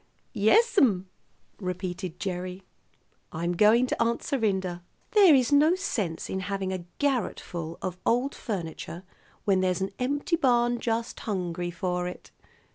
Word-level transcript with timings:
"Yes'm," 0.33 1.09
repeated 1.59 2.19
Gerry. 2.19 2.63
"I'm 3.31 3.51
going 3.55 3.85
to 3.85 4.01
Aunt 4.03 4.23
Serinda. 4.23 4.81
There 5.11 5.35
is 5.35 5.51
no 5.51 5.75
sense 5.75 6.27
in 6.27 6.39
having 6.49 6.73
a 6.73 6.85
garret 6.97 7.39
full 7.39 7.77
of 7.83 7.99
old 8.03 8.33
furniture 8.33 9.03
when 9.45 9.61
there's 9.61 9.81
an 9.81 9.91
empty 9.99 10.37
barn 10.37 10.79
just 10.79 11.19
hungry 11.19 11.69
for 11.69 12.07
it. 12.07 12.31